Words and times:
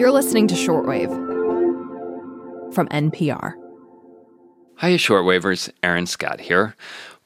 You're 0.00 0.12
listening 0.12 0.48
to 0.48 0.54
Shortwave 0.54 1.10
from 2.72 2.88
NPR. 2.88 3.52
Hiya, 4.80 4.96
Shortwavers. 4.96 5.70
Aaron 5.82 6.06
Scott 6.06 6.40
here. 6.40 6.74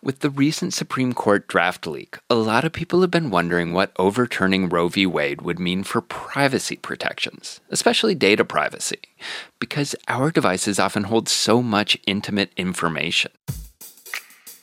With 0.02 0.18
the 0.18 0.30
recent 0.30 0.74
Supreme 0.74 1.12
Court 1.12 1.46
draft 1.46 1.86
leak, 1.86 2.18
a 2.28 2.34
lot 2.34 2.64
of 2.64 2.72
people 2.72 3.00
have 3.02 3.12
been 3.12 3.30
wondering 3.30 3.72
what 3.72 3.92
overturning 3.96 4.68
Roe 4.68 4.88
v. 4.88 5.06
Wade 5.06 5.42
would 5.42 5.60
mean 5.60 5.84
for 5.84 6.00
privacy 6.00 6.74
protections, 6.74 7.60
especially 7.70 8.16
data 8.16 8.44
privacy, 8.44 9.02
because 9.60 9.94
our 10.08 10.32
devices 10.32 10.80
often 10.80 11.04
hold 11.04 11.28
so 11.28 11.62
much 11.62 11.96
intimate 12.08 12.50
information. 12.56 13.30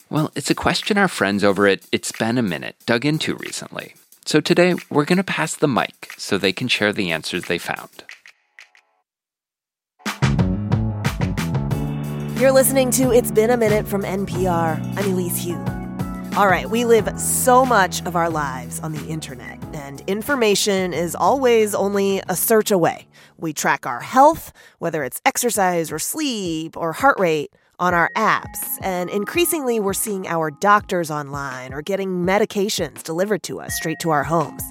Well, 0.09 0.33
it's 0.35 0.49
a 0.49 0.53
question 0.53 0.97
our 0.97 1.07
friends 1.07 1.45
over 1.45 1.65
at 1.65 1.87
It's 1.93 2.11
Been 2.11 2.37
a 2.37 2.41
Minute 2.41 2.75
dug 2.85 3.05
into 3.05 3.35
recently. 3.35 3.93
So 4.23 4.39
today, 4.39 4.75
we're 4.91 5.05
going 5.05 5.17
to 5.17 5.23
pass 5.23 5.55
the 5.55 5.67
mic 5.67 6.13
so 6.15 6.37
they 6.37 6.53
can 6.53 6.67
share 6.67 6.93
the 6.93 7.11
answers 7.11 7.45
they 7.45 7.57
found. 7.57 8.03
You're 12.39 12.51
listening 12.51 12.91
to 12.91 13.11
It's 13.11 13.31
Been 13.31 13.49
a 13.49 13.57
Minute 13.57 13.87
from 13.87 14.03
NPR. 14.03 14.79
I'm 14.97 15.11
Elise 15.11 15.43
Hu. 15.43 15.55
All 16.37 16.47
right, 16.47 16.69
we 16.69 16.85
live 16.85 17.19
so 17.19 17.65
much 17.65 18.05
of 18.05 18.15
our 18.15 18.29
lives 18.29 18.79
on 18.81 18.93
the 18.93 19.05
internet, 19.07 19.57
and 19.73 20.01
information 20.01 20.93
is 20.93 21.15
always 21.15 21.73
only 21.73 22.21
a 22.29 22.35
search 22.35 22.69
away. 22.69 23.07
We 23.37 23.53
track 23.53 23.87
our 23.87 24.01
health, 24.01 24.53
whether 24.77 25.03
it's 25.03 25.19
exercise 25.25 25.91
or 25.91 25.97
sleep 25.97 26.77
or 26.77 26.93
heart 26.93 27.19
rate, 27.19 27.51
on 27.81 27.95
our 27.95 28.11
apps, 28.15 28.77
and 28.83 29.09
increasingly 29.09 29.79
we're 29.79 29.91
seeing 29.91 30.27
our 30.27 30.51
doctors 30.51 31.09
online 31.09 31.73
or 31.73 31.81
getting 31.81 32.23
medications 32.23 33.01
delivered 33.01 33.41
to 33.41 33.59
us 33.59 33.75
straight 33.75 33.99
to 33.99 34.11
our 34.11 34.23
homes. 34.23 34.63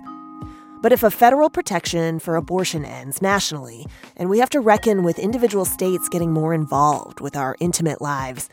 But 0.80 0.92
if 0.92 1.02
a 1.02 1.10
federal 1.10 1.50
protection 1.50 2.20
for 2.20 2.36
abortion 2.36 2.84
ends 2.84 3.20
nationally, 3.20 3.84
and 4.16 4.30
we 4.30 4.38
have 4.38 4.48
to 4.50 4.60
reckon 4.60 5.02
with 5.02 5.18
individual 5.18 5.64
states 5.64 6.08
getting 6.08 6.32
more 6.32 6.54
involved 6.54 7.20
with 7.20 7.36
our 7.36 7.56
intimate 7.58 8.00
lives, 8.00 8.48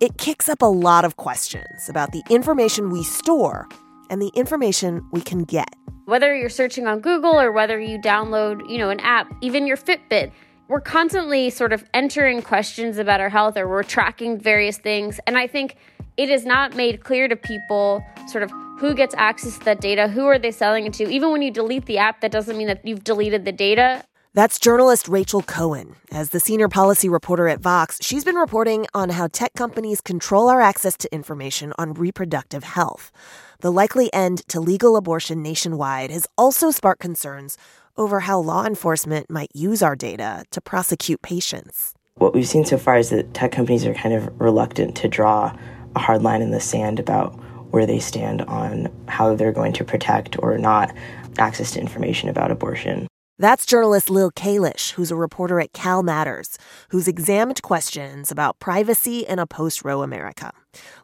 it 0.00 0.18
kicks 0.18 0.48
up 0.48 0.60
a 0.60 0.66
lot 0.66 1.04
of 1.04 1.16
questions 1.16 1.88
about 1.88 2.10
the 2.10 2.22
information 2.28 2.90
we 2.90 3.04
store 3.04 3.68
and 4.10 4.20
the 4.20 4.32
information 4.34 5.06
we 5.12 5.20
can 5.20 5.44
get. 5.44 5.72
Whether 6.06 6.34
you're 6.34 6.48
searching 6.48 6.88
on 6.88 6.98
Google 6.98 7.38
or 7.38 7.52
whether 7.52 7.78
you 7.78 7.96
download, 7.96 8.68
you 8.68 8.76
know, 8.76 8.90
an 8.90 8.98
app, 9.00 9.32
even 9.40 9.68
your 9.68 9.76
Fitbit, 9.76 10.32
we're 10.70 10.80
constantly 10.80 11.50
sort 11.50 11.72
of 11.72 11.84
entering 11.92 12.40
questions 12.42 12.96
about 12.96 13.20
our 13.20 13.28
health 13.28 13.56
or 13.56 13.66
we're 13.66 13.82
tracking 13.82 14.38
various 14.38 14.78
things. 14.78 15.18
And 15.26 15.36
I 15.36 15.48
think 15.48 15.74
it 16.16 16.30
is 16.30 16.46
not 16.46 16.76
made 16.76 17.02
clear 17.02 17.26
to 17.26 17.34
people 17.34 18.04
sort 18.28 18.44
of 18.44 18.52
who 18.78 18.94
gets 18.94 19.12
access 19.18 19.58
to 19.58 19.64
that 19.64 19.80
data, 19.80 20.06
who 20.06 20.26
are 20.26 20.38
they 20.38 20.52
selling 20.52 20.86
it 20.86 20.92
to. 20.94 21.10
Even 21.10 21.32
when 21.32 21.42
you 21.42 21.50
delete 21.50 21.86
the 21.86 21.98
app, 21.98 22.20
that 22.20 22.30
doesn't 22.30 22.56
mean 22.56 22.68
that 22.68 22.86
you've 22.86 23.02
deleted 23.02 23.44
the 23.44 23.50
data. 23.50 24.04
That's 24.32 24.60
journalist 24.60 25.08
Rachel 25.08 25.42
Cohen. 25.42 25.96
As 26.12 26.30
the 26.30 26.38
senior 26.38 26.68
policy 26.68 27.08
reporter 27.08 27.48
at 27.48 27.58
Vox, 27.58 27.98
she's 28.00 28.24
been 28.24 28.36
reporting 28.36 28.86
on 28.94 29.08
how 29.10 29.26
tech 29.26 29.54
companies 29.54 30.00
control 30.00 30.48
our 30.48 30.60
access 30.60 30.96
to 30.98 31.12
information 31.12 31.72
on 31.78 31.94
reproductive 31.94 32.62
health. 32.62 33.10
The 33.58 33.72
likely 33.72 34.08
end 34.14 34.46
to 34.46 34.60
legal 34.60 34.96
abortion 34.96 35.42
nationwide 35.42 36.12
has 36.12 36.28
also 36.38 36.70
sparked 36.70 37.00
concerns 37.00 37.58
over 38.00 38.20
how 38.20 38.40
law 38.40 38.64
enforcement 38.64 39.30
might 39.30 39.50
use 39.54 39.82
our 39.82 39.94
data 39.94 40.44
to 40.50 40.60
prosecute 40.60 41.20
patients. 41.20 41.92
What 42.14 42.34
we've 42.34 42.48
seen 42.48 42.64
so 42.64 42.78
far 42.78 42.96
is 42.96 43.10
that 43.10 43.34
tech 43.34 43.52
companies 43.52 43.84
are 43.84 43.94
kind 43.94 44.14
of 44.14 44.40
reluctant 44.40 44.96
to 44.96 45.08
draw 45.08 45.54
a 45.94 45.98
hard 45.98 46.22
line 46.22 46.40
in 46.40 46.50
the 46.50 46.60
sand 46.60 46.98
about 46.98 47.34
where 47.70 47.86
they 47.86 47.98
stand 47.98 48.42
on 48.42 48.88
how 49.06 49.34
they're 49.34 49.52
going 49.52 49.74
to 49.74 49.84
protect 49.84 50.36
or 50.42 50.56
not 50.56 50.94
access 51.38 51.72
to 51.72 51.80
information 51.80 52.28
about 52.28 52.50
abortion. 52.50 53.06
That's 53.38 53.64
journalist 53.64 54.10
Lil 54.10 54.30
Kalish, 54.32 54.92
who's 54.92 55.10
a 55.10 55.16
reporter 55.16 55.60
at 55.60 55.72
Cal 55.72 56.02
Matters, 56.02 56.58
who's 56.90 57.08
examined 57.08 57.62
questions 57.62 58.30
about 58.30 58.58
privacy 58.58 59.20
in 59.20 59.38
a 59.38 59.46
post 59.46 59.84
Roe 59.84 60.02
America. 60.02 60.52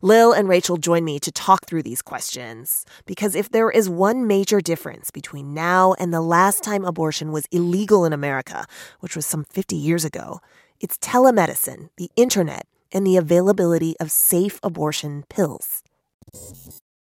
Lil 0.03 0.33
and 0.33 0.48
Rachel 0.48 0.77
join 0.77 1.04
me 1.04 1.19
to 1.21 1.32
talk 1.32 1.66
through 1.66 1.82
these 1.82 2.03
questions 2.03 2.84
because 3.04 3.34
if 3.34 3.50
there 3.50 3.71
is 3.71 3.88
one 3.88 4.27
major 4.27 4.60
difference 4.60 5.10
between 5.10 5.54
now 5.54 5.94
and 5.99 6.12
the 6.12 6.21
last 6.21 6.62
time 6.62 6.84
abortion 6.84 7.32
was 7.32 7.47
illegal 7.50 8.05
in 8.05 8.12
America, 8.12 8.66
which 9.00 9.16
was 9.16 9.26
some 9.26 9.44
50 9.44 9.76
years 9.76 10.05
ago, 10.05 10.41
it's 10.81 10.99
telemedicine, 10.99 11.88
the 11.97 12.10
internet, 12.16 12.66
and 12.93 13.06
the 13.06 13.16
availability 13.16 13.97
of 13.99 14.10
safe 14.10 14.60
abortion 14.62 15.25
pills. 15.28 15.82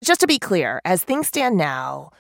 Just 0.03 0.21
to 0.21 0.27
be 0.27 0.39
clear, 0.39 0.81
as 0.85 1.05
things 1.05 1.29
stand 1.29 1.57
now, 1.57 2.11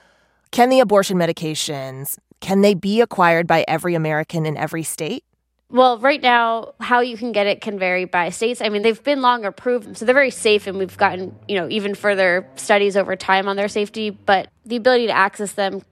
can 0.50 0.69
the 0.69 0.80
abortion 0.80 1.16
medications 1.16 2.19
can 2.40 2.62
they 2.62 2.74
be 2.74 3.00
acquired 3.00 3.46
by 3.46 3.64
every 3.69 3.94
American 3.94 4.46
in 4.46 4.56
every 4.56 4.82
state? 4.82 5.24
Well, 5.72 5.98
right 5.98 6.20
now, 6.20 6.75
how 6.81 6.98
you 6.98 7.16
can 7.16 7.31
get 7.31 7.47
it 7.47 7.60
can 7.60 7.78
vary 7.78 8.04
by 8.04 8.31
states. 8.31 8.60
I 8.60 8.69
mean, 8.70 8.82
they've 8.82 9.03
been 9.03 9.22
long 9.22 9.44
approved, 9.44 9.97
so 9.97 10.04
they're 10.04 10.14
very 10.14 10.32
safe, 10.32 10.66
and 10.66 10.76
we've 10.76 10.97
gotten, 10.97 11.36
you 11.47 11.54
know, 11.54 11.69
even 11.69 11.94
further 11.94 12.48
studies 12.56 12.97
over 12.97 13.14
time 13.14 13.47
on 13.47 13.54
their 13.54 13.69
safety. 13.69 14.10
But 14.10 14.48
the 14.66 14.75
ability 14.75 15.06
to 15.06 15.12
access 15.12 15.53
them 15.53 15.82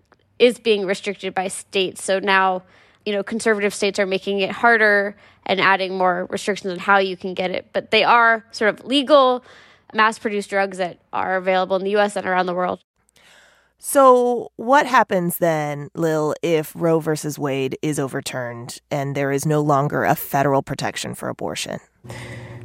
is 0.40 0.58
being 0.58 0.84
restricted 0.84 1.32
by 1.32 1.46
states. 1.46 2.02
So 2.02 2.18
now, 2.18 2.64
you 3.06 3.12
know, 3.12 3.22
conservative 3.22 3.72
states 3.72 4.00
are 4.00 4.06
making 4.06 4.40
it 4.40 4.50
harder 4.50 5.16
and 5.46 5.60
adding 5.60 5.96
more 5.96 6.26
restrictions 6.28 6.72
on 6.72 6.78
how 6.80 6.98
you 6.98 7.16
can 7.16 7.34
get 7.34 7.52
it. 7.52 7.68
But 7.72 7.92
they 7.92 8.02
are 8.02 8.44
sort 8.50 8.74
of 8.74 8.84
legal 8.84 9.44
mass 9.94 10.18
produced 10.18 10.50
drugs 10.50 10.78
that 10.78 10.98
are 11.12 11.36
available 11.36 11.76
in 11.76 11.84
the 11.84 11.96
US 11.96 12.16
and 12.16 12.26
around 12.26 12.46
the 12.46 12.54
world. 12.54 12.80
So, 13.80 14.50
what 14.56 14.86
happens 14.86 15.38
then, 15.38 15.88
Lil, 15.94 16.34
if 16.42 16.72
Roe 16.74 16.98
versus 16.98 17.38
Wade 17.38 17.78
is 17.80 18.00
overturned 18.00 18.80
and 18.90 19.14
there 19.14 19.30
is 19.30 19.46
no 19.46 19.60
longer 19.60 20.02
a 20.02 20.16
federal 20.16 20.62
protection 20.62 21.14
for 21.14 21.28
abortion? 21.28 21.78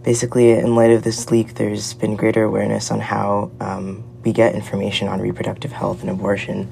Basically, 0.01 0.50
in 0.50 0.74
light 0.74 0.90
of 0.90 1.03
this 1.03 1.29
leak, 1.29 1.53
there's 1.53 1.94
been 1.94 2.16
greater 2.16 2.44
awareness 2.44 2.90
on 2.90 3.00
how 3.00 3.51
um, 3.59 4.03
we 4.24 4.34
get 4.34 4.56
information 4.56 5.07
on 5.07 5.22
reproductive 5.22 5.72
health 5.72 6.01
and 6.01 6.09
abortion. 6.09 6.72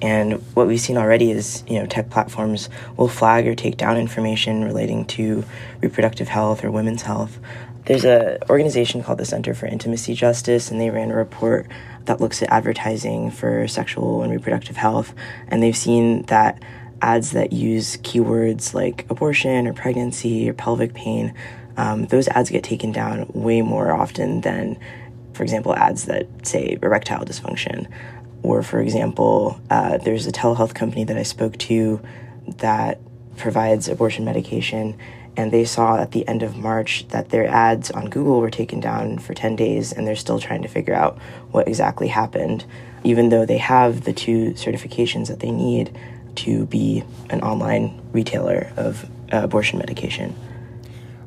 And 0.00 0.42
what 0.54 0.66
we've 0.66 0.80
seen 0.80 0.96
already 0.96 1.30
is, 1.30 1.62
you 1.68 1.78
know, 1.78 1.86
tech 1.86 2.08
platforms 2.08 2.70
will 2.96 3.08
flag 3.08 3.46
or 3.46 3.54
take 3.54 3.76
down 3.76 3.98
information 3.98 4.64
relating 4.64 5.04
to 5.06 5.44
reproductive 5.82 6.28
health 6.28 6.64
or 6.64 6.70
women's 6.70 7.02
health 7.02 7.38
there's 7.84 8.04
an 8.04 8.38
organization 8.48 9.02
called 9.02 9.18
the 9.18 9.24
Center 9.24 9.54
for 9.54 9.66
Intimacy 9.66 10.14
Justice, 10.14 10.70
and 10.70 10.80
they 10.80 10.90
ran 10.90 11.10
a 11.10 11.16
report 11.16 11.66
that 12.04 12.20
looks 12.20 12.42
at 12.42 12.50
advertising 12.50 13.30
for 13.30 13.66
sexual 13.66 14.22
and 14.22 14.32
reproductive 14.32 14.76
health. 14.76 15.14
And 15.48 15.62
they've 15.62 15.76
seen 15.76 16.22
that 16.26 16.62
ads 17.00 17.32
that 17.32 17.52
use 17.52 17.96
keywords 17.98 18.72
like 18.72 19.06
abortion 19.10 19.66
or 19.66 19.72
pregnancy 19.72 20.48
or 20.48 20.52
pelvic 20.52 20.94
pain, 20.94 21.34
um, 21.76 22.06
those 22.06 22.28
ads 22.28 22.50
get 22.50 22.62
taken 22.62 22.92
down 22.92 23.26
way 23.34 23.60
more 23.62 23.92
often 23.92 24.42
than, 24.42 24.78
for 25.32 25.42
example, 25.42 25.74
ads 25.74 26.04
that 26.04 26.26
say 26.46 26.78
erectile 26.80 27.24
dysfunction. 27.24 27.90
Or, 28.42 28.62
for 28.62 28.80
example, 28.80 29.60
uh, 29.70 29.98
there's 29.98 30.26
a 30.26 30.32
telehealth 30.32 30.74
company 30.74 31.04
that 31.04 31.16
I 31.16 31.22
spoke 31.22 31.58
to 31.58 32.00
that 32.58 33.00
provides 33.36 33.88
abortion 33.88 34.24
medication 34.24 34.98
and 35.36 35.52
they 35.52 35.64
saw 35.64 35.98
at 35.98 36.12
the 36.12 36.26
end 36.28 36.42
of 36.42 36.56
March 36.56 37.06
that 37.08 37.30
their 37.30 37.46
ads 37.46 37.90
on 37.90 38.10
Google 38.10 38.40
were 38.40 38.50
taken 38.50 38.80
down 38.80 39.18
for 39.18 39.34
10 39.34 39.56
days 39.56 39.92
and 39.92 40.06
they're 40.06 40.16
still 40.16 40.38
trying 40.38 40.62
to 40.62 40.68
figure 40.68 40.94
out 40.94 41.18
what 41.50 41.68
exactly 41.68 42.08
happened, 42.08 42.64
even 43.04 43.30
though 43.30 43.46
they 43.46 43.58
have 43.58 44.04
the 44.04 44.12
two 44.12 44.50
certifications 44.52 45.28
that 45.28 45.40
they 45.40 45.50
need 45.50 45.96
to 46.34 46.66
be 46.66 47.02
an 47.30 47.40
online 47.42 48.00
retailer 48.12 48.72
of 48.76 49.04
uh, 49.32 49.42
abortion 49.42 49.78
medication. 49.78 50.34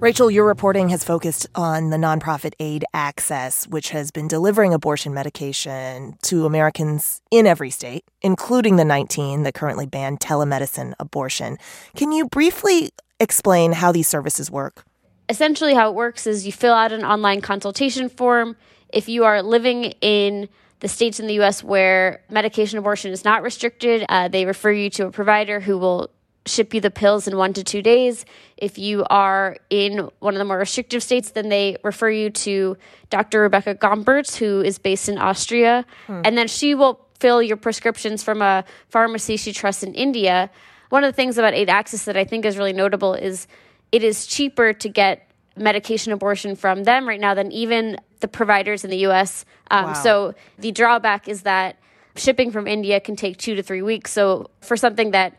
Rachel, 0.02 0.30
your 0.30 0.46
reporting 0.46 0.90
has 0.90 1.06
focused 1.06 1.48
on 1.56 1.90
the 1.90 1.98
nonprofit 1.98 2.54
Aid 2.60 2.84
Access, 2.94 3.66
which 3.66 3.90
has 3.90 4.12
been 4.12 4.28
delivering 4.28 4.74
abortion 4.74 5.14
medication 5.14 6.18
to 6.24 6.46
Americans 6.46 7.22
in 7.32 7.48
every 7.48 7.70
state, 7.70 8.04
including 8.22 8.76
the 8.76 8.84
19 8.84 9.44
that 9.44 9.54
currently 9.54 9.86
ban 9.86 10.18
telemedicine 10.18 10.94
abortion. 11.00 11.58
Can 11.96 12.12
you 12.12 12.28
briefly 12.28 12.92
explain 13.20 13.74
how 13.74 13.92
these 13.92 14.08
services 14.08 14.52
work? 14.52 14.84
Essentially, 15.30 15.74
how 15.74 15.90
it 15.90 15.96
works 15.96 16.28
is 16.28 16.46
you 16.46 16.52
fill 16.52 16.74
out 16.74 16.92
an 16.92 17.04
online 17.04 17.42
consultation 17.42 18.10
form. 18.10 18.56
If 18.90 19.10
you 19.10 19.24
are 19.26 19.42
living 19.42 19.86
in 20.02 20.50
the 20.82 20.88
states 20.88 21.20
in 21.20 21.28
the 21.28 21.42
US 21.42 21.64
where 21.64 22.22
medication 22.30 22.78
abortion 22.78 23.12
is 23.12 23.26
not 23.26 23.42
restricted, 23.42 24.06
uh, 24.10 24.28
they 24.28 24.46
refer 24.46 24.72
you 24.72 24.90
to 24.92 25.08
a 25.08 25.12
provider 25.12 25.60
who 25.60 25.78
will 25.78 26.12
ship 26.46 26.76
you 26.76 26.82
the 26.82 26.92
pills 26.92 27.28
in 27.28 27.38
one 27.38 27.54
to 27.54 27.64
two 27.64 27.82
days. 27.82 28.24
If 28.56 28.78
you 28.78 29.04
are 29.10 29.58
in 29.72 30.10
one 30.20 30.36
of 30.36 30.38
the 30.38 30.46
more 30.46 30.60
restrictive 30.60 31.02
states, 31.02 31.32
then 31.32 31.50
they 31.50 31.78
refer 31.84 32.12
you 32.12 32.30
to 32.30 32.78
Dr. 33.10 33.42
Rebecca 33.42 33.74
Gomperts, 33.74 34.36
who 34.36 34.62
is 34.62 34.78
based 34.78 35.10
in 35.10 35.18
Austria. 35.18 35.86
Hmm. 36.06 36.22
And 36.24 36.38
then 36.38 36.48
she 36.48 36.76
will 36.76 37.04
fill 37.20 37.42
your 37.42 37.58
prescriptions 37.58 38.22
from 38.22 38.44
a 38.44 38.64
pharmacy 38.90 39.38
she 39.38 39.54
trusts 39.54 39.82
in 39.82 39.96
India 39.96 40.52
one 40.90 41.04
of 41.04 41.12
the 41.12 41.16
things 41.16 41.38
about 41.38 41.54
Aid 41.54 41.70
Access 41.70 42.06
that 42.06 42.18
I 42.18 42.24
think 42.24 42.46
is 42.46 42.58
really 42.58 42.74
notable 42.74 43.14
is 43.14 43.48
it 43.92 44.04
is 44.04 44.26
cheaper 44.26 44.74
to 44.74 44.90
get 44.90 45.30
medication 45.58 46.12
abortion 46.12 46.56
from 46.56 46.84
them 46.84 47.08
right 47.08 47.20
now 47.20 47.34
than 47.34 47.52
even 47.52 47.98
the 48.20 48.28
providers 48.28 48.84
in 48.84 48.90
the 48.90 49.06
US. 49.08 49.46
Um, 49.72 49.86
wow. 49.86 49.94
So 49.94 50.36
the 50.60 50.72
drawback 50.72 51.28
is 51.28 51.44
that 51.44 51.78
shipping 52.16 52.52
from 52.52 52.68
India 52.68 53.00
can 53.00 53.16
take 53.16 53.38
two 53.38 53.56
to 53.56 53.64
three 53.64 53.82
weeks. 53.82 54.12
So 54.12 54.50
for 54.62 54.78
something 54.78 55.12
that 55.12 55.38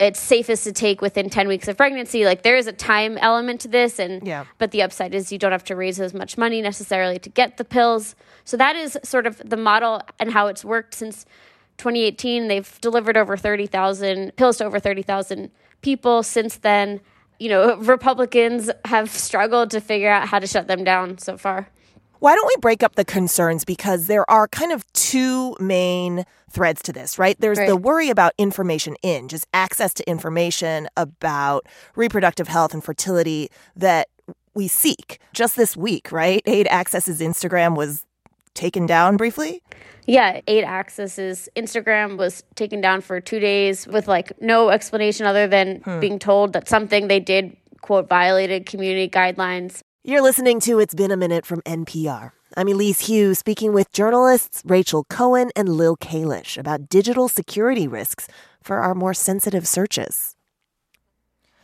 it's 0.00 0.18
safest 0.18 0.64
to 0.64 0.72
take 0.72 1.00
within 1.00 1.30
10 1.30 1.48
weeks 1.48 1.68
of 1.68 1.76
pregnancy. 1.76 2.24
Like 2.24 2.42
there 2.42 2.56
is 2.56 2.66
a 2.66 2.72
time 2.72 3.18
element 3.18 3.60
to 3.62 3.68
this 3.68 3.98
and 3.98 4.26
Yeah. 4.26 4.46
but 4.58 4.70
the 4.70 4.82
upside 4.82 5.14
is 5.14 5.30
you 5.30 5.38
don't 5.38 5.52
have 5.52 5.64
to 5.64 5.76
raise 5.76 6.00
as 6.00 6.14
much 6.14 6.38
money 6.38 6.60
necessarily 6.62 7.18
to 7.20 7.28
get 7.28 7.56
the 7.56 7.64
pills. 7.64 8.16
So 8.44 8.56
that 8.56 8.74
is 8.74 8.98
sort 9.04 9.26
of 9.26 9.38
the 9.44 9.56
model 9.56 10.00
and 10.18 10.32
how 10.32 10.46
it's 10.48 10.64
worked 10.64 10.94
since 10.94 11.26
2018. 11.78 12.48
They've 12.48 12.80
delivered 12.80 13.16
over 13.16 13.36
30,000 13.36 14.36
pills 14.36 14.58
to 14.58 14.64
over 14.64 14.78
30,000 14.78 15.50
people 15.80 16.22
since 16.22 16.56
then. 16.56 17.00
You 17.38 17.48
know, 17.48 17.76
Republicans 17.76 18.70
have 18.84 19.10
struggled 19.10 19.70
to 19.72 19.80
figure 19.80 20.10
out 20.10 20.28
how 20.28 20.38
to 20.38 20.46
shut 20.46 20.68
them 20.68 20.84
down 20.84 21.18
so 21.18 21.36
far. 21.36 21.68
Why 22.20 22.36
don't 22.36 22.46
we 22.46 22.56
break 22.60 22.84
up 22.84 22.94
the 22.94 23.04
concerns? 23.04 23.64
Because 23.64 24.06
there 24.06 24.28
are 24.30 24.46
kind 24.46 24.70
of 24.70 24.90
two 24.92 25.56
main 25.58 26.24
threads 26.52 26.80
to 26.82 26.92
this, 26.92 27.18
right? 27.18 27.36
There's 27.40 27.58
the 27.58 27.76
worry 27.76 28.10
about 28.10 28.32
information 28.38 28.94
in, 29.02 29.26
just 29.26 29.44
access 29.52 29.92
to 29.94 30.08
information 30.08 30.88
about 30.96 31.66
reproductive 31.96 32.46
health 32.46 32.74
and 32.74 32.84
fertility 32.84 33.48
that 33.74 34.06
we 34.54 34.68
seek. 34.68 35.18
Just 35.32 35.56
this 35.56 35.76
week, 35.76 36.12
right? 36.12 36.42
Aid 36.46 36.68
Access's 36.68 37.20
Instagram 37.20 37.76
was 37.76 38.06
taken 38.54 38.86
down 38.86 39.16
briefly. 39.16 39.62
Yeah, 40.06 40.40
Aid 40.46 40.64
Access's 40.64 41.48
Instagram 41.56 42.16
was 42.16 42.42
taken 42.54 42.80
down 42.80 43.00
for 43.00 43.20
two 43.20 43.38
days 43.38 43.86
with 43.86 44.08
like 44.08 44.32
no 44.40 44.70
explanation 44.70 45.26
other 45.26 45.46
than 45.46 45.80
hmm. 45.82 46.00
being 46.00 46.18
told 46.18 46.52
that 46.54 46.68
something 46.68 47.08
they 47.08 47.20
did, 47.20 47.56
quote, 47.82 48.08
violated 48.08 48.66
community 48.66 49.08
guidelines. 49.08 49.80
You're 50.02 50.22
listening 50.22 50.58
to 50.60 50.80
It's 50.80 50.94
Been 50.94 51.12
a 51.12 51.16
Minute 51.16 51.46
from 51.46 51.60
NPR. 51.62 52.32
I'm 52.56 52.68
Elise 52.68 53.06
Hu 53.06 53.34
speaking 53.34 53.72
with 53.72 53.92
journalists 53.92 54.62
Rachel 54.66 55.04
Cohen 55.04 55.50
and 55.54 55.68
Lil 55.68 55.96
Kalish 55.96 56.58
about 56.58 56.88
digital 56.88 57.28
security 57.28 57.86
risks 57.86 58.26
for 58.62 58.80
our 58.80 58.94
more 58.94 59.14
sensitive 59.14 59.66
searches. 59.66 60.34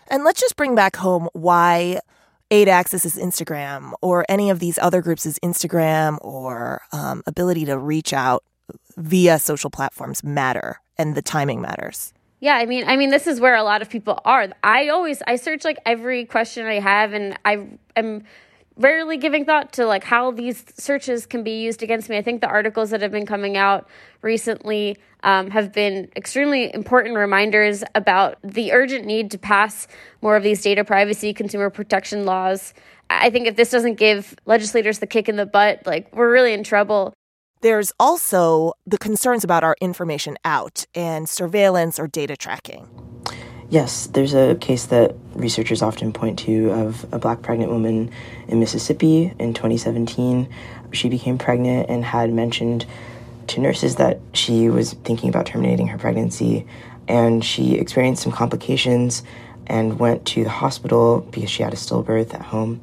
And 0.06 0.24
let's 0.24 0.40
just 0.40 0.56
bring 0.56 0.74
back 0.74 0.96
home 0.96 1.28
why 1.32 2.00
Aid 2.50 2.68
Access's 2.68 3.16
Instagram 3.16 3.92
or 4.00 4.24
any 4.28 4.50
of 4.50 4.58
these 4.58 4.78
other 4.78 5.02
groups' 5.02 5.26
is 5.26 5.38
Instagram 5.40 6.18
or 6.22 6.82
um, 6.92 7.22
ability 7.26 7.64
to 7.66 7.76
reach 7.78 8.12
out 8.12 8.42
via 8.96 9.38
social 9.38 9.70
platforms 9.70 10.24
matter 10.24 10.80
and 10.96 11.14
the 11.14 11.22
timing 11.22 11.60
matters. 11.60 12.12
Yeah, 12.40 12.54
I 12.56 12.66
mean, 12.66 12.84
I 12.86 12.96
mean, 12.96 13.10
this 13.10 13.26
is 13.26 13.40
where 13.40 13.56
a 13.56 13.64
lot 13.64 13.82
of 13.82 13.90
people 13.90 14.20
are. 14.24 14.48
I 14.62 14.88
always 14.88 15.22
I 15.26 15.36
search 15.36 15.64
like 15.64 15.78
every 15.84 16.24
question 16.24 16.66
I 16.66 16.78
have, 16.78 17.12
and 17.12 17.38
I 17.44 17.66
am 17.96 18.22
rarely 18.78 19.16
giving 19.16 19.44
thought 19.44 19.72
to 19.72 19.86
like 19.86 20.04
how 20.04 20.30
these 20.30 20.64
searches 20.76 21.26
can 21.26 21.42
be 21.42 21.60
used 21.60 21.82
against 21.82 22.08
me. 22.08 22.16
I 22.16 22.22
think 22.22 22.40
the 22.40 22.48
articles 22.48 22.90
that 22.90 23.02
have 23.02 23.10
been 23.10 23.26
coming 23.26 23.56
out 23.56 23.88
recently 24.22 24.96
um, 25.24 25.50
have 25.50 25.72
been 25.72 26.08
extremely 26.16 26.72
important 26.72 27.16
reminders 27.16 27.82
about 27.94 28.38
the 28.42 28.72
urgent 28.72 29.04
need 29.04 29.30
to 29.32 29.38
pass 29.38 29.88
more 30.22 30.36
of 30.36 30.42
these 30.42 30.62
data 30.62 30.84
privacy, 30.84 31.34
consumer 31.34 31.70
protection 31.70 32.24
laws. 32.24 32.72
I 33.10 33.30
think 33.30 33.46
if 33.46 33.56
this 33.56 33.70
doesn't 33.70 33.94
give 33.94 34.36
legislators 34.46 35.00
the 35.00 35.06
kick 35.06 35.28
in 35.28 35.36
the 35.36 35.46
butt, 35.46 35.82
like 35.84 36.14
we're 36.14 36.30
really 36.30 36.52
in 36.52 36.62
trouble. 36.62 37.14
There's 37.60 37.92
also 37.98 38.74
the 38.86 38.98
concerns 38.98 39.42
about 39.42 39.64
our 39.64 39.76
information 39.80 40.36
out 40.44 40.86
and 40.94 41.28
surveillance 41.28 41.98
or 41.98 42.06
data 42.06 42.36
tracking. 42.36 43.07
Yes, 43.70 44.06
there's 44.06 44.32
a 44.32 44.54
case 44.54 44.86
that 44.86 45.14
researchers 45.34 45.82
often 45.82 46.14
point 46.14 46.38
to 46.40 46.70
of 46.70 47.04
a 47.12 47.18
black 47.18 47.42
pregnant 47.42 47.70
woman 47.70 48.10
in 48.46 48.60
Mississippi 48.60 49.34
in 49.38 49.52
2017. 49.52 50.48
She 50.92 51.10
became 51.10 51.36
pregnant 51.36 51.90
and 51.90 52.02
had 52.02 52.32
mentioned 52.32 52.86
to 53.48 53.60
nurses 53.60 53.96
that 53.96 54.20
she 54.32 54.70
was 54.70 54.94
thinking 54.94 55.28
about 55.28 55.44
terminating 55.44 55.88
her 55.88 55.98
pregnancy, 55.98 56.66
and 57.08 57.44
she 57.44 57.74
experienced 57.74 58.22
some 58.22 58.32
complications 58.32 59.22
and 59.66 59.98
went 59.98 60.24
to 60.28 60.44
the 60.44 60.50
hospital 60.50 61.20
because 61.30 61.50
she 61.50 61.62
had 61.62 61.74
a 61.74 61.76
stillbirth 61.76 62.32
at 62.32 62.40
home. 62.40 62.80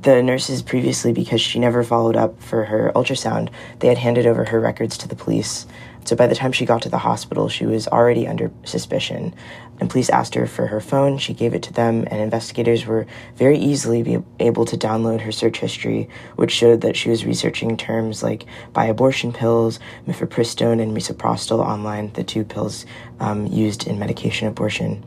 The 0.00 0.20
nurses 0.20 0.62
previously, 0.62 1.12
because 1.12 1.40
she 1.40 1.60
never 1.60 1.84
followed 1.84 2.16
up 2.16 2.42
for 2.42 2.64
her 2.64 2.90
ultrasound, 2.96 3.50
they 3.78 3.88
had 3.88 3.98
handed 3.98 4.26
over 4.26 4.44
her 4.46 4.58
records 4.58 4.98
to 4.98 5.08
the 5.08 5.14
police. 5.14 5.66
So 6.04 6.14
by 6.14 6.26
the 6.26 6.34
time 6.34 6.52
she 6.52 6.66
got 6.66 6.82
to 6.82 6.90
the 6.90 6.98
hospital, 6.98 7.48
she 7.48 7.64
was 7.64 7.88
already 7.88 8.26
under 8.28 8.50
suspicion. 8.64 9.34
And 9.80 9.90
police 9.90 10.10
asked 10.10 10.34
her 10.34 10.46
for 10.46 10.66
her 10.66 10.80
phone. 10.80 11.18
She 11.18 11.34
gave 11.34 11.54
it 11.54 11.62
to 11.64 11.72
them, 11.72 12.04
and 12.10 12.20
investigators 12.20 12.86
were 12.86 13.06
very 13.36 13.58
easily 13.58 14.22
able 14.38 14.66
to 14.66 14.76
download 14.76 15.22
her 15.22 15.32
search 15.32 15.58
history, 15.58 16.08
which 16.36 16.52
showed 16.52 16.82
that 16.82 16.96
she 16.96 17.10
was 17.10 17.24
researching 17.24 17.76
terms 17.76 18.22
like 18.22 18.44
buy 18.72 18.84
abortion 18.84 19.32
pills, 19.32 19.80
mifepristone, 20.06 20.80
and 20.80 20.96
misoprostol 20.96 21.58
online, 21.58 22.12
the 22.12 22.22
two 22.22 22.44
pills 22.44 22.86
um, 23.18 23.46
used 23.46 23.86
in 23.86 23.98
medication 23.98 24.46
abortion. 24.46 25.04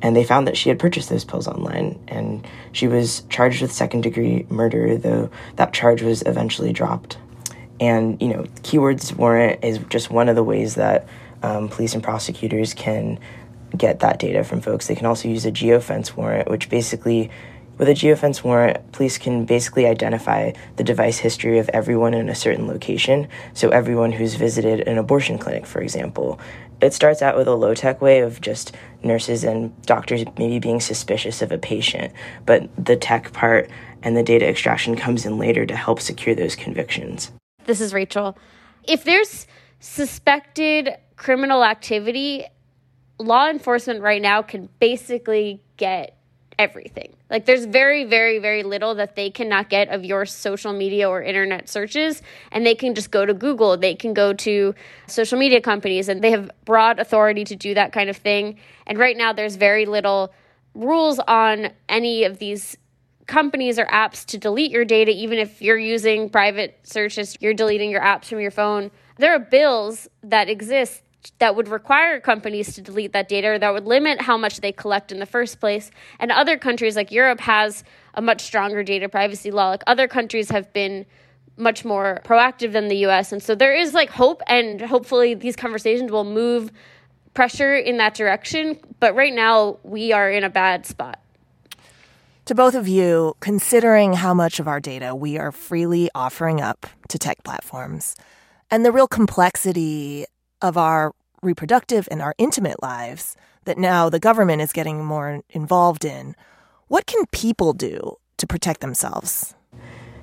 And 0.00 0.14
they 0.14 0.24
found 0.24 0.46
that 0.46 0.56
she 0.56 0.68
had 0.68 0.78
purchased 0.78 1.10
those 1.10 1.24
pills 1.24 1.48
online, 1.48 1.98
and 2.08 2.46
she 2.72 2.86
was 2.86 3.22
charged 3.28 3.62
with 3.62 3.72
second 3.72 4.02
degree 4.02 4.46
murder, 4.48 4.96
though 4.96 5.30
that 5.56 5.72
charge 5.72 6.02
was 6.02 6.22
eventually 6.22 6.72
dropped. 6.72 7.18
And, 7.80 8.20
you 8.20 8.28
know, 8.28 8.44
keywords 8.62 9.14
warrant 9.14 9.62
is 9.64 9.78
just 9.90 10.10
one 10.10 10.28
of 10.28 10.36
the 10.36 10.42
ways 10.42 10.76
that 10.76 11.06
um, 11.42 11.68
police 11.68 11.94
and 11.94 12.02
prosecutors 12.02 12.74
can 12.74 13.18
get 13.76 14.00
that 14.00 14.18
data 14.18 14.44
from 14.44 14.60
folks. 14.60 14.86
They 14.86 14.94
can 14.94 15.06
also 15.06 15.28
use 15.28 15.44
a 15.44 15.52
geofence 15.52 16.16
warrant, 16.16 16.48
which 16.48 16.68
basically, 16.68 17.30
with 17.78 17.88
a 17.88 17.92
geofence 17.92 18.42
warrant, 18.42 18.92
police 18.92 19.18
can 19.18 19.44
basically 19.44 19.86
identify 19.86 20.52
the 20.76 20.84
device 20.84 21.18
history 21.18 21.58
of 21.58 21.68
everyone 21.70 22.14
in 22.14 22.28
a 22.28 22.34
certain 22.34 22.66
location. 22.66 23.28
So, 23.52 23.68
everyone 23.68 24.12
who's 24.12 24.34
visited 24.34 24.86
an 24.88 24.96
abortion 24.98 25.38
clinic, 25.38 25.66
for 25.66 25.80
example. 25.80 26.40
It 26.80 26.92
starts 26.92 27.22
out 27.22 27.36
with 27.36 27.48
a 27.48 27.54
low 27.54 27.74
tech 27.74 28.02
way 28.02 28.20
of 28.20 28.40
just 28.40 28.74
nurses 29.02 29.44
and 29.44 29.80
doctors 29.82 30.24
maybe 30.38 30.58
being 30.58 30.80
suspicious 30.80 31.40
of 31.40 31.50
a 31.50 31.58
patient, 31.58 32.12
but 32.44 32.68
the 32.82 32.96
tech 32.96 33.32
part 33.32 33.70
and 34.02 34.14
the 34.16 34.22
data 34.22 34.46
extraction 34.46 34.94
comes 34.94 35.24
in 35.24 35.38
later 35.38 35.64
to 35.64 35.74
help 35.74 36.00
secure 36.00 36.34
those 36.34 36.54
convictions. 36.54 37.32
This 37.66 37.80
is 37.80 37.92
Rachel. 37.92 38.38
If 38.84 39.02
there's 39.02 39.48
suspected 39.80 40.90
criminal 41.16 41.64
activity, 41.64 42.44
law 43.18 43.48
enforcement 43.48 44.02
right 44.02 44.22
now 44.22 44.42
can 44.42 44.68
basically 44.78 45.62
get 45.76 46.16
everything. 46.58 47.14
Like 47.28 47.44
there's 47.44 47.66
very 47.66 48.04
very 48.04 48.38
very 48.38 48.62
little 48.62 48.94
that 48.94 49.16
they 49.16 49.30
cannot 49.30 49.68
get 49.68 49.88
of 49.88 50.04
your 50.04 50.24
social 50.24 50.72
media 50.72 51.08
or 51.08 51.22
internet 51.22 51.68
searches 51.68 52.22
and 52.52 52.64
they 52.64 52.74
can 52.74 52.94
just 52.94 53.10
go 53.10 53.26
to 53.26 53.34
Google, 53.34 53.76
they 53.76 53.94
can 53.94 54.14
go 54.14 54.32
to 54.32 54.74
social 55.08 55.38
media 55.38 55.60
companies 55.60 56.08
and 56.08 56.22
they 56.22 56.30
have 56.30 56.50
broad 56.64 56.98
authority 56.98 57.44
to 57.44 57.56
do 57.56 57.74
that 57.74 57.92
kind 57.92 58.08
of 58.08 58.16
thing. 58.16 58.58
And 58.86 58.96
right 58.96 59.16
now 59.16 59.32
there's 59.32 59.56
very 59.56 59.86
little 59.86 60.32
rules 60.74 61.18
on 61.18 61.70
any 61.88 62.24
of 62.24 62.38
these 62.38 62.76
companies 63.26 63.78
or 63.78 63.86
apps 63.86 64.24
to 64.26 64.38
delete 64.38 64.70
your 64.70 64.84
data, 64.84 65.10
even 65.10 65.38
if 65.38 65.60
you're 65.60 65.78
using 65.78 66.30
private 66.30 66.78
searches, 66.82 67.36
you're 67.40 67.54
deleting 67.54 67.90
your 67.90 68.00
apps 68.00 68.26
from 68.26 68.40
your 68.40 68.50
phone. 68.50 68.90
There 69.18 69.34
are 69.34 69.38
bills 69.38 70.08
that 70.22 70.48
exist 70.48 71.02
that 71.38 71.56
would 71.56 71.68
require 71.68 72.20
companies 72.20 72.74
to 72.74 72.80
delete 72.80 73.12
that 73.12 73.28
data 73.28 73.48
or 73.48 73.58
that 73.58 73.72
would 73.72 73.84
limit 73.84 74.20
how 74.20 74.36
much 74.36 74.60
they 74.60 74.70
collect 74.70 75.10
in 75.10 75.18
the 75.18 75.26
first 75.26 75.58
place. 75.58 75.90
And 76.20 76.30
other 76.30 76.56
countries 76.56 76.94
like 76.94 77.10
Europe 77.10 77.40
has 77.40 77.82
a 78.14 78.22
much 78.22 78.42
stronger 78.42 78.84
data 78.84 79.08
privacy 79.08 79.50
law. 79.50 79.70
Like 79.70 79.82
other 79.86 80.06
countries 80.06 80.50
have 80.50 80.72
been 80.72 81.04
much 81.56 81.84
more 81.84 82.20
proactive 82.24 82.72
than 82.72 82.88
the 82.88 83.06
US. 83.06 83.32
And 83.32 83.42
so 83.42 83.54
there 83.54 83.74
is 83.74 83.92
like 83.94 84.10
hope 84.10 84.42
and 84.46 84.80
hopefully 84.80 85.34
these 85.34 85.56
conversations 85.56 86.12
will 86.12 86.24
move 86.24 86.70
pressure 87.34 87.76
in 87.76 87.98
that 87.98 88.14
direction, 88.14 88.78
but 89.00 89.14
right 89.14 89.32
now 89.32 89.78
we 89.82 90.12
are 90.12 90.30
in 90.30 90.44
a 90.44 90.50
bad 90.50 90.86
spot. 90.86 91.20
To 92.46 92.54
both 92.54 92.76
of 92.76 92.86
you, 92.86 93.34
considering 93.40 94.12
how 94.12 94.32
much 94.32 94.60
of 94.60 94.68
our 94.68 94.78
data 94.78 95.16
we 95.16 95.36
are 95.36 95.50
freely 95.50 96.08
offering 96.14 96.60
up 96.60 96.86
to 97.08 97.18
tech 97.18 97.42
platforms 97.42 98.14
and 98.70 98.84
the 98.84 98.92
real 98.92 99.08
complexity 99.08 100.26
of 100.62 100.76
our 100.76 101.12
reproductive 101.42 102.06
and 102.08 102.22
our 102.22 102.36
intimate 102.38 102.80
lives 102.80 103.36
that 103.64 103.78
now 103.78 104.08
the 104.08 104.20
government 104.20 104.62
is 104.62 104.72
getting 104.72 105.04
more 105.04 105.42
involved 105.50 106.04
in, 106.04 106.36
what 106.86 107.06
can 107.06 107.26
people 107.32 107.72
do 107.72 108.16
to 108.36 108.46
protect 108.46 108.80
themselves? 108.80 109.56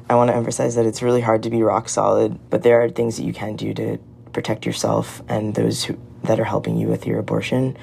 I 0.10 0.16
want 0.16 0.30
to 0.30 0.36
emphasize 0.36 0.76
that 0.76 0.86
it's 0.86 1.02
really 1.02 1.20
hard 1.20 1.44
to 1.44 1.50
be 1.50 1.62
rock 1.62 1.90
solid, 1.90 2.40
but 2.50 2.64
there 2.64 2.82
are 2.82 2.90
things 2.90 3.18
that 3.18 3.26
you 3.26 3.34
can 3.34 3.58
do 3.58 3.74
to 3.74 3.98
protect 4.32 4.66
yourself 4.66 5.22
and 5.28 5.56
those 5.56 5.84
who, 5.84 6.00
that 6.24 6.40
are 6.40 6.46
helping 6.46 6.78
you 6.78 6.88
with 6.88 7.06
your 7.06 7.20
abortion. 7.20 7.76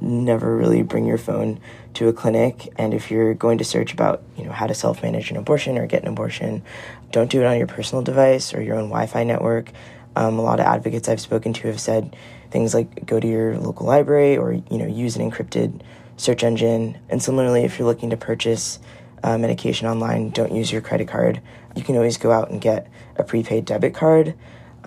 Never 0.00 0.56
really 0.56 0.82
bring 0.82 1.06
your 1.06 1.18
phone 1.18 1.60
to 1.94 2.08
a 2.08 2.12
clinic, 2.12 2.72
and 2.76 2.94
if 2.94 3.10
you're 3.10 3.34
going 3.34 3.58
to 3.58 3.64
search 3.64 3.92
about, 3.92 4.22
you 4.36 4.44
know, 4.44 4.52
how 4.52 4.68
to 4.68 4.74
self-manage 4.74 5.30
an 5.30 5.36
abortion 5.36 5.76
or 5.76 5.86
get 5.86 6.02
an 6.02 6.08
abortion, 6.08 6.62
don't 7.10 7.30
do 7.30 7.40
it 7.40 7.46
on 7.46 7.58
your 7.58 7.66
personal 7.66 8.02
device 8.02 8.54
or 8.54 8.62
your 8.62 8.76
own 8.76 8.88
Wi-Fi 8.88 9.24
network. 9.24 9.72
Um, 10.14 10.38
a 10.38 10.42
lot 10.42 10.60
of 10.60 10.66
advocates 10.66 11.08
I've 11.08 11.20
spoken 11.20 11.52
to 11.54 11.68
have 11.68 11.80
said 11.80 12.16
things 12.50 12.74
like 12.74 13.06
go 13.06 13.20
to 13.20 13.26
your 13.26 13.58
local 13.58 13.86
library 13.86 14.36
or 14.36 14.52
you 14.52 14.78
know 14.78 14.86
use 14.86 15.16
an 15.16 15.28
encrypted 15.28 15.80
search 16.16 16.42
engine. 16.44 16.98
And 17.08 17.22
similarly, 17.22 17.64
if 17.64 17.78
you're 17.78 17.88
looking 17.88 18.10
to 18.10 18.16
purchase 18.16 18.78
uh, 19.22 19.38
medication 19.38 19.88
online, 19.88 20.30
don't 20.30 20.52
use 20.52 20.70
your 20.70 20.80
credit 20.80 21.08
card. 21.08 21.40
You 21.74 21.82
can 21.82 21.96
always 21.96 22.16
go 22.16 22.30
out 22.30 22.50
and 22.50 22.60
get 22.60 22.90
a 23.16 23.24
prepaid 23.24 23.64
debit 23.64 23.94
card. 23.94 24.34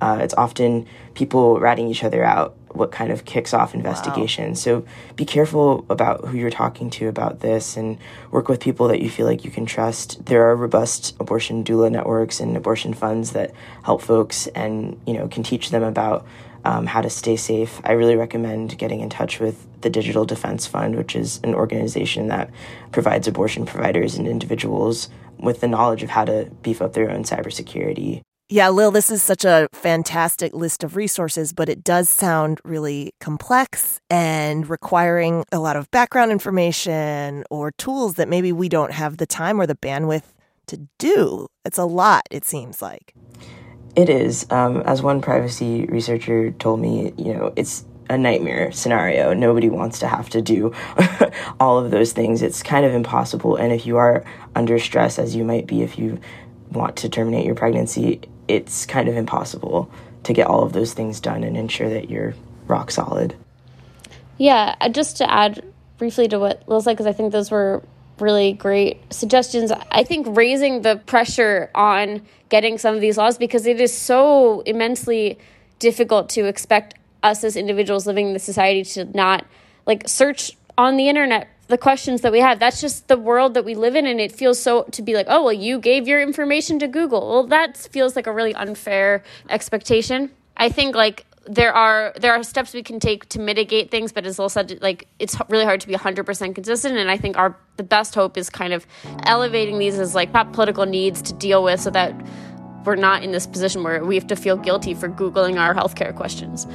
Uh, 0.02 0.20
it's 0.22 0.34
often 0.34 0.88
people 1.14 1.60
ratting 1.60 1.88
each 1.88 2.04
other 2.04 2.24
out 2.24 2.56
what 2.76 2.92
kind 2.92 3.12
of 3.12 3.26
kicks 3.26 3.54
off 3.54 3.74
investigations. 3.74 4.60
Wow. 4.60 4.82
So 4.82 4.86
be 5.16 5.26
careful 5.26 5.86
about 5.90 6.26
who 6.26 6.38
you're 6.38 6.50
talking 6.50 6.90
to 6.92 7.08
about 7.08 7.40
this 7.40 7.78
and 7.78 7.98
work 8.32 8.48
with 8.48 8.60
people 8.60 8.88
that 8.90 9.02
you 9.02 9.10
feel 9.10 9.26
like 9.26 9.46
you 9.46 9.52
can 9.52 9.66
trust. 9.66 10.26
There 10.26 10.44
are 10.50 10.56
robust 10.56 11.16
abortion 11.20 11.64
doula 11.64 11.92
networks 11.92 12.40
and 12.40 12.56
abortion 12.56 12.94
funds 12.94 13.32
that 13.32 13.52
help 13.84 14.02
folks 14.02 14.48
and, 14.48 15.00
you 15.06 15.14
know, 15.14 15.28
can 15.28 15.44
teach 15.44 15.70
them 15.70 15.84
about 15.84 16.26
um, 16.64 16.86
how 16.86 17.02
to 17.02 17.10
stay 17.10 17.36
safe. 17.36 17.82
I 17.84 17.94
really 17.94 18.16
recommend 18.16 18.78
getting 18.78 19.00
in 19.02 19.10
touch 19.10 19.40
with 19.40 19.68
the 19.82 19.90
Digital 19.90 20.26
Defense 20.26 20.68
Fund, 20.68 20.96
which 20.96 21.16
is 21.16 21.40
an 21.44 21.56
organization 21.56 22.28
that 22.28 22.52
provides 22.92 23.28
abortion 23.28 23.66
providers 23.66 24.16
and 24.16 24.28
individuals 24.28 25.10
with 25.40 25.60
the 25.60 25.68
knowledge 25.68 26.04
of 26.04 26.12
how 26.12 26.26
to 26.26 26.52
beef 26.62 26.82
up 26.82 26.94
their 26.94 27.10
own 27.10 27.24
cybersecurity. 27.24 28.22
Yeah, 28.54 28.68
Lil, 28.68 28.92
this 28.92 29.10
is 29.10 29.24
such 29.24 29.46
a 29.46 29.70
fantastic 29.72 30.54
list 30.54 30.84
of 30.84 30.98
resources, 30.98 31.54
but 31.54 31.70
it 31.70 31.86
does 31.86 32.10
sound 32.10 32.60
really 32.66 33.14
complex 33.22 34.02
and 34.10 34.70
requiring 34.70 35.46
a 35.54 35.60
lot 35.60 35.78
of 35.78 35.90
background 35.90 36.34
information 36.34 37.46
or 37.50 37.72
tools 37.72 38.16
that 38.16 38.28
maybe 38.28 38.52
we 38.52 38.68
don't 38.68 38.92
have 38.92 39.16
the 39.16 39.26
time 39.26 39.62
or 39.62 39.66
the 39.66 39.76
bandwidth 39.76 40.34
to 40.68 40.86
do. 40.98 41.48
It's 41.64 41.78
a 41.78 41.86
lot, 41.86 42.24
it 42.30 42.44
seems 42.44 42.82
like. 42.82 43.14
It 43.96 44.10
is. 44.10 44.46
Um, 44.50 44.82
as 44.82 45.02
one 45.02 45.22
privacy 45.22 45.86
researcher 45.86 46.52
told 46.52 46.82
me, 46.82 47.14
you 47.18 47.34
know, 47.34 47.54
it's 47.56 47.86
a 48.10 48.18
nightmare 48.18 48.74
scenario. 48.74 49.34
Nobody 49.34 49.70
wants 49.70 49.98
to 50.00 50.10
have 50.10 50.30
to 50.32 50.42
do 50.42 50.74
all 51.62 51.80
of 51.80 51.90
those 51.90 52.12
things. 52.12 52.42
It's 52.42 52.62
kind 52.62 52.86
of 52.86 52.94
impossible. 52.94 53.56
And 53.56 53.72
if 53.72 53.86
you 53.86 53.96
are 53.96 54.26
under 54.56 54.78
stress, 54.78 55.20
as 55.20 55.38
you 55.38 55.46
might 55.46 55.68
be 55.68 55.84
if 55.84 55.98
you 55.98 56.20
want 56.70 56.98
to 56.98 57.10
terminate 57.10 57.46
your 57.46 57.56
pregnancy, 57.56 58.22
it's 58.52 58.86
kind 58.86 59.08
of 59.08 59.16
impossible 59.16 59.90
to 60.24 60.34
get 60.34 60.48
all 60.48 60.64
of 60.64 60.74
those 60.74 60.94
things 60.94 61.20
done 61.20 61.44
and 61.44 61.58
ensure 61.58 61.90
that 61.90 62.10
you're 62.10 62.34
rock 62.68 62.92
solid. 62.92 63.36
Yeah, 64.38 64.76
uh, 64.82 64.90
just 64.90 65.18
to 65.18 65.32
add 65.32 65.64
briefly 65.98 66.28
to 66.28 66.40
what 66.40 66.64
Lil 66.68 66.82
said, 66.82 66.94
because 66.94 67.06
I 67.06 67.14
think 67.14 67.32
those 67.32 67.52
were 67.52 67.84
really 68.20 68.54
great 68.54 69.02
suggestions. 69.12 69.72
I 69.92 70.04
think 70.04 70.28
raising 70.30 70.82
the 70.82 70.98
pressure 70.98 71.72
on 71.74 72.22
getting 72.50 72.78
some 72.78 72.94
of 72.94 73.02
these 73.02 73.18
laws 73.18 73.38
because 73.38 73.66
it 73.66 73.80
is 73.82 73.96
so 73.96 74.62
immensely 74.62 75.40
difficult 75.80 76.30
to 76.30 76.46
expect 76.46 76.96
us 77.24 77.44
as 77.44 77.56
individuals 77.56 78.06
living 78.06 78.28
in 78.28 78.34
the 78.34 78.40
society 78.40 78.84
to 78.84 79.06
not 79.06 79.46
like 79.86 80.08
search 80.08 80.52
on 80.78 80.98
the 80.98 81.08
internet 81.10 81.48
the 81.68 81.78
questions 81.78 82.22
that 82.22 82.32
we 82.32 82.40
have. 82.40 82.60
That's 82.60 82.82
just 82.82 83.08
the 83.08 83.18
world 83.18 83.54
that 83.54 83.66
we 83.66 83.76
live 83.76 83.96
in. 83.96 84.06
And 84.06 84.20
it 84.20 84.32
feels 84.32 84.62
so 84.62 84.84
to 84.92 85.02
be 85.02 85.14
like, 85.14 85.28
oh, 85.30 85.44
well, 85.44 85.54
you 85.54 85.80
gave 85.80 86.08
your 86.08 86.22
information 86.22 86.80
to 86.80 86.88
Google. 86.88 87.30
Well, 87.30 87.48
that 87.48 87.78
feels 87.78 88.16
like 88.16 88.28
a 88.28 88.32
really 88.32 88.54
unfair 88.54 89.24
expectation. 89.50 90.32
I 90.58 90.70
think 90.70 90.96
like 90.96 91.26
there 91.48 91.74
are 91.74 92.14
there 92.20 92.34
are 92.34 92.44
steps 92.44 92.74
we 92.74 92.84
can 92.84 93.00
take 93.00 93.28
to 93.30 93.40
mitigate 93.40 93.90
things, 93.90 94.12
but 94.12 94.26
as 94.26 94.38
Lil 94.38 94.50
said, 94.50 94.78
like 94.82 95.08
it's 95.18 95.36
really 95.50 95.66
hard 95.66 95.82
to 95.82 95.88
be 95.88 95.96
100% 95.96 96.56
consistent. 96.56 96.98
And 96.98 97.10
I 97.10 97.18
think 97.18 97.38
our 97.38 97.58
the 97.78 97.84
best 97.84 98.14
hope 98.14 98.38
is 98.38 98.50
kind 98.50 98.74
of 98.74 98.86
elevating 99.24 99.80
these 99.80 99.98
as 99.98 100.14
like 100.14 100.32
top 100.34 100.54
political 100.54 100.86
needs 100.86 101.22
to 101.24 101.34
deal 101.34 101.64
with, 101.64 101.80
so 101.80 101.90
that 101.90 102.14
we're 102.86 102.96
not 102.96 103.24
in 103.24 103.32
this 103.32 103.48
position 103.48 103.84
where 103.84 104.04
we 104.04 104.16
have 104.16 104.28
to 104.28 104.36
feel 104.36 104.58
guilty 104.58 104.94
for 104.94 105.10
googling 105.10 105.60
our 105.60 105.74
healthcare 105.74 106.16
questions. 106.16 106.68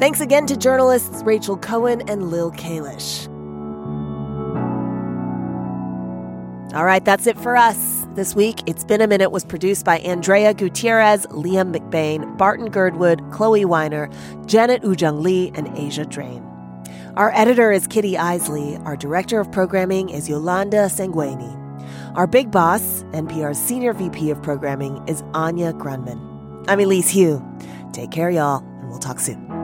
Thanks 0.00 0.22
again 0.22 0.46
to 0.46 0.56
journalists 0.56 1.22
Rachel 1.26 1.58
Cohen 1.58 2.00
and 2.08 2.30
Lil 2.30 2.52
Kalish. 2.52 3.28
All 6.72 6.86
right, 6.86 7.04
that's 7.04 7.26
it 7.26 7.38
for 7.38 7.54
us. 7.54 8.06
This 8.14 8.34
week, 8.34 8.62
It's 8.66 8.82
Been 8.82 9.02
a 9.02 9.06
Minute 9.06 9.30
was 9.30 9.44
produced 9.44 9.84
by 9.84 9.98
Andrea 9.98 10.54
Gutierrez, 10.54 11.26
Liam 11.26 11.76
McBain, 11.76 12.38
Barton 12.38 12.70
Girdwood, 12.70 13.20
Chloee 13.24 13.66
Weiner, 13.66 14.08
Janet 14.46 14.80
Woojeong 14.80 15.20
Lee, 15.20 15.52
and 15.54 15.68
Asia 15.76 16.06
Drain. 16.06 16.42
Our 17.16 17.30
editor 17.34 17.70
is 17.70 17.86
Kitty 17.86 18.16
Eisele. 18.16 18.82
Our 18.86 18.96
director 18.96 19.38
of 19.38 19.52
programming 19.52 20.08
is 20.08 20.30
Yolanda 20.30 20.86
Sanguini. 20.86 21.54
Our 22.16 22.26
big 22.26 22.50
boss, 22.50 23.02
NPR's 23.10 23.58
senior 23.58 23.92
VP 23.92 24.30
of 24.30 24.42
programming, 24.42 25.06
is 25.06 25.22
Anya 25.34 25.74
Grundmann. 25.74 26.64
I'm 26.68 26.80
Elise 26.80 27.10
Hu. 27.12 27.44
Take 27.92 28.12
care, 28.12 28.30
y'all, 28.30 28.64
and 28.80 28.88
we'll 28.88 28.98
talk 28.98 29.20
soon. 29.20 29.59